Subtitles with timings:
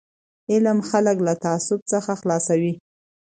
[0.51, 2.73] علم خلک له تعصب څخه خلاصوي.